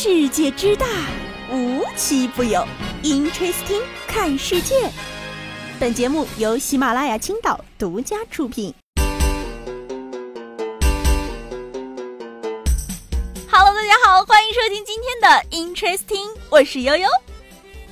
[0.00, 0.86] 世界之大，
[1.50, 2.64] 无奇不有。
[3.02, 4.88] Interesting，看世界。
[5.80, 8.72] 本节目由喜马拉雅青岛独家出品。
[13.50, 17.08] Hello，大家好，欢迎收听今天的 Interesting，我是悠悠。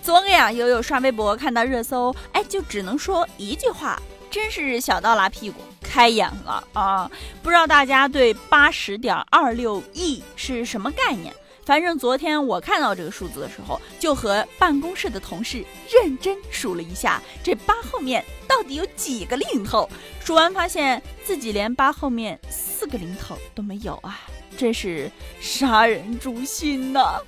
[0.00, 4.00] 昨个呀，悠悠刷微博看到热搜，哎，就只能说一句话，
[4.30, 5.60] 真是小到拉屁股。
[5.82, 7.10] 开眼了啊！
[7.42, 11.34] 不知道大家对八十点二六亿是什么概念？
[11.66, 19.90] 反正昨天我看到这个数字的时候，就和办公室的同事认真数了一下，这八后面到底有几个零头？
[20.24, 24.20] 数完发现自己连八后面四个零头都没有啊！
[24.56, 25.10] 真是
[25.40, 27.20] 杀人诛心呐！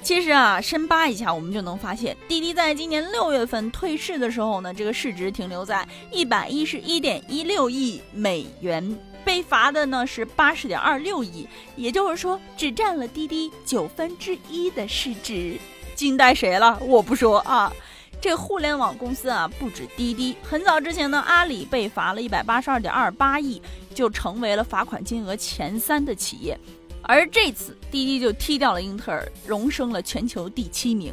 [0.00, 15.58] 其实啊，深扒一下，我们就能发现，滴滴在今年六月份退市的时候呢，这个市值停留在一百一十一点一六亿美元，被罚的呢是八十点二六亿，也就是说，只占了滴滴九分之一的市值。
[15.94, 16.78] 惊呆谁了？
[16.80, 17.72] 我不说啊，
[18.20, 23.60] 这互联网公司啊，不止滴滴，很早之前呢，阿里被罚了一百八十二点二八亿，
[23.94, 26.58] 就成为了罚款金额前三的企业。
[27.02, 31.12] 而这次滴滴就踢掉了英特尔，荣升了全球第七名。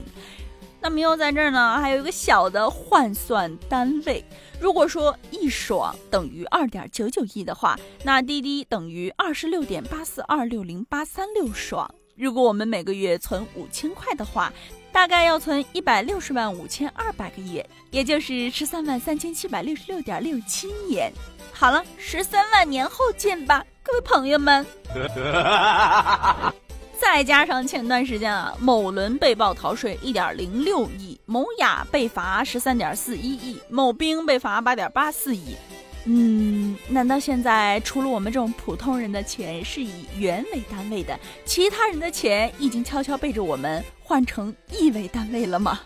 [0.82, 4.24] 那么又在这儿呢，还有一个小的换算单位。
[4.60, 11.90] 如果说一爽等于二点九九亿的话，那滴滴等于二十六点八四二六零八三六爽。
[12.16, 14.52] 如果我们每个月存五千块的话，
[14.92, 21.12] 大概要存一百六十万五千二百个月，也就是十三万三千七百六十六点六七年。
[21.54, 23.66] 好了，十三万年后见吧。
[23.84, 24.66] 各位朋友们，
[27.02, 35.56] 再加上前段时间啊，某轮被曝逃税一点零六亿，某雅被罚十三点四一亿，某兵被罚八点八四亿。
[36.06, 45.80] 嗯，难道现在除了我们这种普通人的钱是以元为单位的，其他人的钱已经悄悄背着我们换成亿为单位了吗？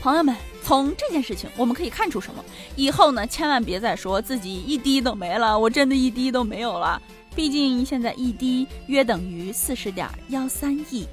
[0.00, 0.34] 朋友们。
[0.66, 2.44] 从这件事情我们可以看出什么？
[2.74, 7.00] 以后呢，千万别再说自己一滴都没了，我真的一滴都没有了。
[7.36, 11.06] 毕竟现在一滴约等于四十点幺三亿。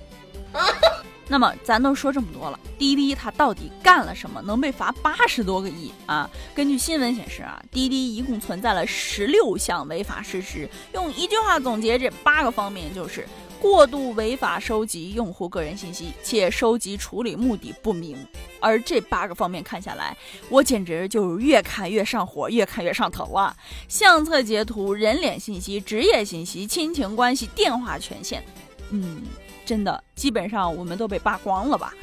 [1.27, 6.29] 那么咱都说这么多了，滴滴它到底干了什么，能被罚八十多个亿啊？
[6.53, 10.69] 根据新闻显示啊，滴滴一共存在了十六项违法事实。
[10.93, 13.27] 用一句话总结这八个方面就是。
[13.63, 18.17] 过度违法收集用户个人信息，且收集处理目的不明。
[18.59, 20.17] 而这八个方面看下来，
[20.49, 23.55] 我简直就越看越上火，越看越上头啊！
[23.87, 28.43] 相册截图、人脸信息、职业信息、亲情关系、电话权限，
[28.89, 29.21] 嗯，
[29.65, 31.93] 真的基本上我们都被扒光了吧？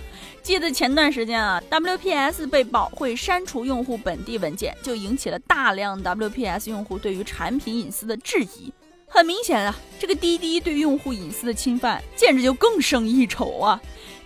[0.42, 8.72] 记得前段时间啊，WPS 被曝会删除用户本地文件，就引起了大量 WPS 用户对于产品隐私的质疑。
[9.12, 13.78] 很明显啊，这个滴滴对用户隐私的侵犯简直就更胜一筹啊，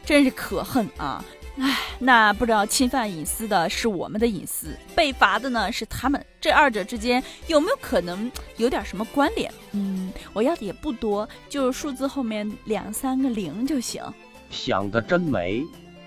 [0.05, 1.25] 真是可恨啊！
[1.57, 9.51] 哎，那不知道侵犯隐私的是我们的隐私，被罚的呢是他们，这二者之间有没有可能有点什么关联？
[9.73, 14.03] 嗯，我要的也不多，就是数字后面两三个零就行。
[14.51, 15.65] 想的真美。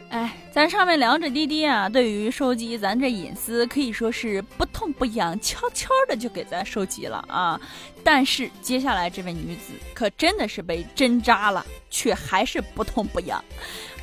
[0.10, 7.60] 哎，咱上面聊着滴滴啊，对于收集咱这隐私可以说是不痛不痒，悄悄的就给咱收集了啊。
[8.06, 13.44] 但是接下来这位女子可真的是被针扎了，却还是不痛不痒。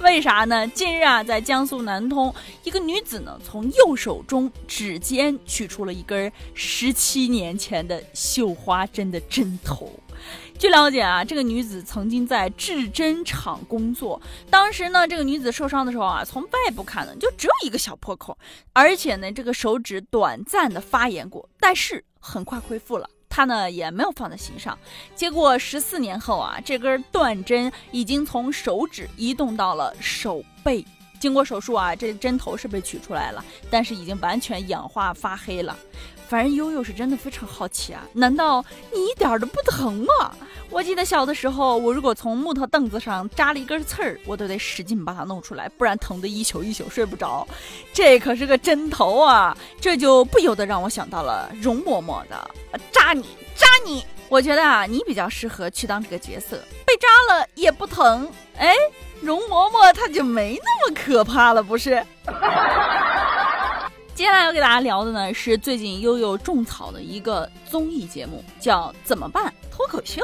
[0.01, 0.69] 为啥呢？
[0.69, 9.91] 近日啊，在江苏南通，一个女子呢从右手中指尖取出了一根十七年前的绣花针的针头。
[10.65, 14.19] 据了解啊，这个女子曾经在制针厂工作。
[14.49, 18.39] 当时呢，这个女子受伤的时候啊，从外部看呢，就只有一个小破口，
[18.73, 23.07] 而且呢，这个手指短暂的发炎过，但是很快恢复了。
[23.29, 24.79] 她呢也没有放在心上。
[25.15, 30.83] 结果十四年后啊，这根断针已经从手指移动到了手背。
[31.21, 35.77] 经过手术啊，这针头是被取出来了，但是已经完全氧化发黑了。
[36.29, 40.35] 反正悠悠是真的非常好奇啊，难道你一点都不疼吗？
[40.71, 47.47] 我记得小的时候，我如果从木头凳子上扎了一根刺儿，我都得使劲把它弄出来，不然疼得一宿一宿睡不着。
[47.93, 52.51] 这可是个针头啊，这就不由得让我想到了容嬷嬷的
[52.91, 53.25] 扎你
[53.55, 54.05] 扎你。
[54.29, 58.29] 我觉得啊，你比较适合去当这个角色，被扎了也不疼。
[58.57, 58.75] 哎，
[59.21, 62.05] 容嬷嬷她就没那么可怕了，不是？
[64.15, 70.23] 接下来要给大家聊的呢，是最近悠悠种草的一个综艺节目，叫《怎么办脱口秀》。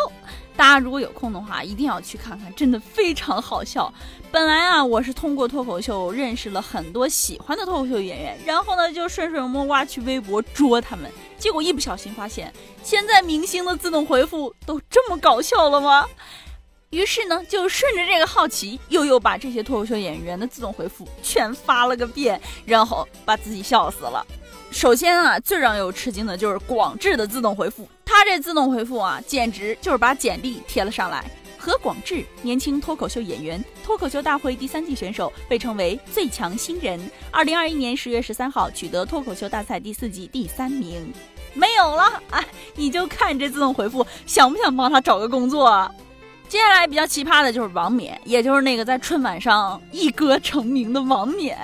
[0.56, 3.92] 大家如果有空的话，一定要去看看，真的非常好笑。
[4.30, 12.52] 本来啊，我是通过脱口秀认识了很多喜欢的脱口秀演员，然后呢，就顺水摸瓜去微博捉他们，结果一不小心发现，
[12.84, 16.06] 现在明星的自动回复都这么搞笑了吗？
[16.90, 24.26] 于是呢，就顺着这个好奇，悠悠把这些脱口秀演员的自动回复全发了个遍，然后把自己笑死了。
[24.72, 31.24] 首先啊，最让悠悠吃惊的就是广智的自动回复，他这自动回复啊，简直就是把简历贴了上来。
[31.56, 36.98] 何广智，年轻脱口秀演员，脱口秀大会第三季选手，被称为最强新人。
[37.30, 41.12] 二零二一年十月十三号取得脱口秀大赛第四季第三名。
[41.54, 42.44] 没有了，哎，
[42.74, 45.64] 你就看这自动回复，想不想帮他找个工作？
[45.64, 45.88] 啊
[46.50, 51.56] 接下来比较奇葩的就是王冕，也就是那个在春晚上一歌成名的王冕。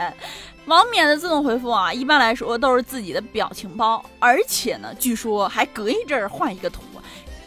[0.66, 6.82] 王冕的自动回复啊，一般来说都是自己的表情包，而且呢，据说还隔一阵儿换一个图。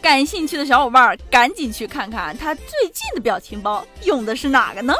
[0.02, 4.94] 感兴趣的小伙伴儿赶紧去看看他最近的表情包用的是哪个呢？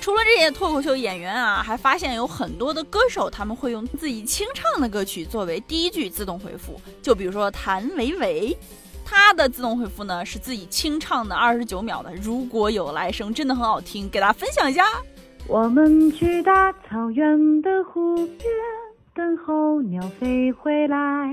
[0.00, 6.80] 除了这些脱口秀演员啊，还发现有很多的歌手他们会用自己清唱的歌曲作为第一句自动回复。
[7.02, 8.56] 就比如说谭维维，
[9.08, 14.82] 他的自动回复呢是自己清唱的二十九秒的《如果有来生》，真的很好听，给大家分享一下。
[15.46, 18.38] 我们去大草原的湖边，
[19.14, 21.32] 等候鸟飞回来。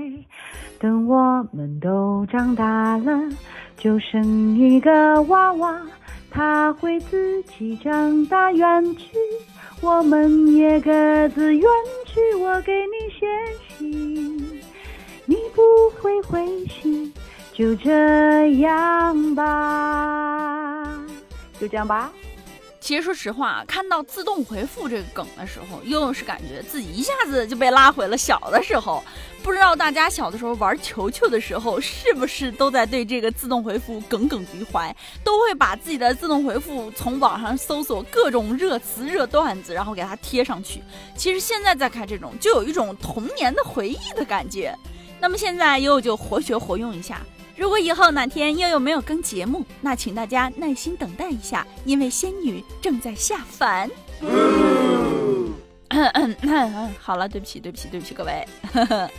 [0.78, 3.28] 等我们都长大了，
[3.76, 5.80] 就生一个娃娃，
[6.30, 9.16] 他会自己长大远去，
[9.80, 10.92] 我们也各
[11.30, 11.62] 自远
[12.06, 12.34] 去。
[12.36, 13.26] 我给你写
[13.78, 14.36] 信，
[15.26, 15.62] 你不
[16.00, 16.46] 会回，
[17.56, 20.98] 就这样吧，
[21.60, 22.12] 就这样吧。
[22.80, 29.04] 其实说实话，看到自动回复这个梗的时候，悠悠是感觉自己一下子就被拉回了小的时候。
[29.44, 40.82] 不知道大家小的时候玩球球的时候，是不是都在对这个自动回复耿耿于怀，都会把自己的自动回复从网上搜索各种热词、热段子，然后给它贴上去。
[41.16, 44.76] 其实现在再看这种，就有一种童年的回忆的感觉。
[45.20, 47.20] 那么现在悠悠就活学活用一下。
[47.56, 53.90] 如果以后哪天悠悠没有更节目，那请大家耐心等待一下，因为仙女正在下凡。
[54.20, 55.52] 嗯
[55.88, 58.44] 嗯嗯好了，对不起，对不起，对不起，各位。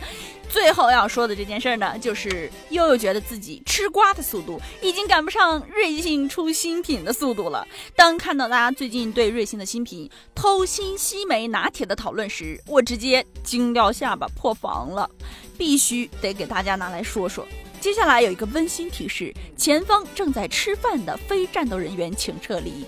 [0.48, 7.66] 最后要说的这件事呢，就是悠悠觉得自己吃瓜的速度已经赶不上瑞幸出新品的速度了。
[7.96, 15.10] 当看到大家最近对瑞幸的新品偷心西梅拿铁的讨论时，我直接惊掉下巴，破防了，
[15.58, 17.44] 必须得给大家拿来说说。
[17.86, 22.84] 接下来有一个温馨提示：前方正在吃饭的非战斗人员请撤离。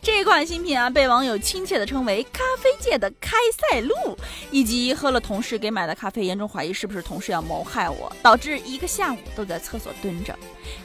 [0.00, 4.16] 这款新品啊，被网友亲切地称为“咖啡界的开塞露”，
[4.52, 10.32] 以及喝了同事给买的咖啡，严重怀疑是不是同事要谋害我，导致一个下午都在厕所蹲着。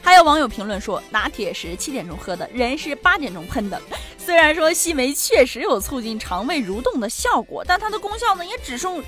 [0.02, 3.80] 还有网友评论说，拿铁是七点钟喝的，人是八点钟喷的。
[4.18, 9.00] 虽然说西梅确实有促进肠胃蠕动的效果，但它的功效呢，也只剩。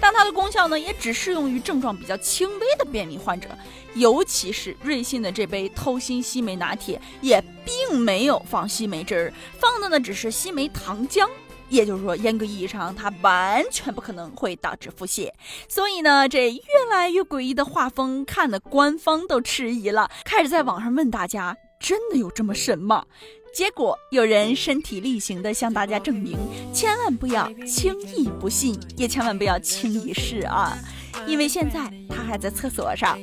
[0.00, 3.48] 但它的功效呢，也只适用于症状比较轻微的便秘患者，
[3.94, 11.28] 尤其是瑞幸的这杯偷心西梅拿铁，也并没有放西梅汁儿，放的呢只是西梅糖浆，
[11.68, 15.30] 也就是说，严格意义上，它完全不可能会导致腹泻。
[15.68, 23.04] 所以呢，这越来越诡异的画风，看得官方都迟疑了，开始在网上问大家：真的有这么神吗？
[23.52, 26.38] 结果有人身体力行地向大家证明，
[26.72, 30.78] 千万不要轻易不信，也千万不要轻易试啊！
[31.26, 33.18] 因为现在他还在厕所上。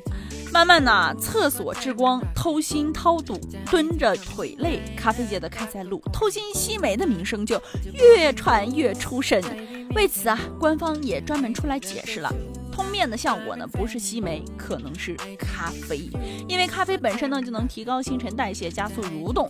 [0.51, 3.39] 慢慢呢，厕所之光、偷心掏肚、
[3.69, 7.61] 蹲着腿累、咖啡界的开塞露、偷心西梅的名声就
[7.93, 9.41] 越传越出神。
[9.93, 12.33] 为此啊，官方也专门出来解释了。
[12.77, 16.09] 通便的效果呢，不是西梅，可能是咖啡，
[16.47, 19.49] 因为咖啡本身呢就能提高新陈代谢，加速蠕动。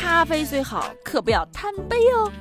[0.00, 2.32] 咖啡虽好，可不要贪杯哦。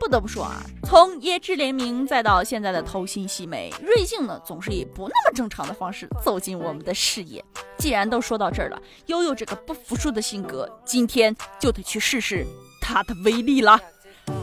[0.00, 7.44] 不得不说啊，从椰汁联名再到现在的偷心西梅，瑞幸呢总是以不那么正常的方式走进我们的视野。
[7.78, 12.44] 既然都说到这儿了，悠悠这个不服输的性格，今天就得去试试
[12.80, 13.78] 它的威力了。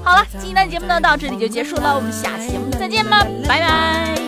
[0.01, 4.24] 好了，今天的节目呢到这里就结束了，我们下期节目再见吧，拜拜。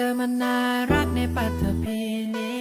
[0.00, 0.56] ธอมันน่า
[0.92, 2.00] รักในปัตตภี
[2.36, 2.52] นี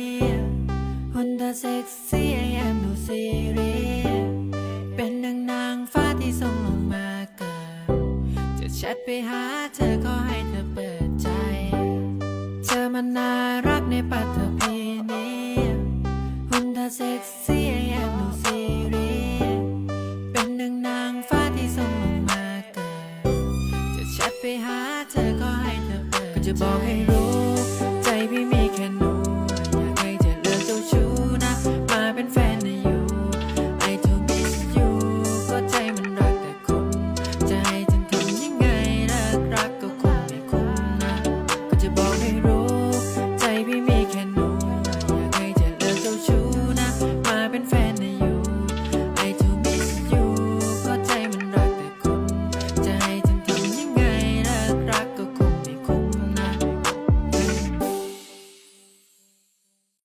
[1.14, 3.22] หุ่นเธอเซ็กซี่ไอแอมดูซี
[3.54, 4.08] เรีย
[4.96, 7.90] เป็นดังนางฟ้าที่ส่งลงมาเกิด
[8.60, 9.44] จะแชทไปหา
[9.76, 11.30] เธอก็ให้เธอเปิดใจ
[12.66, 13.32] เธอมันน่า
[13.68, 14.76] รักในปัตตภี
[15.12, 15.28] นี
[16.50, 17.95] หุ่นเธอเซ็กซี่ไอ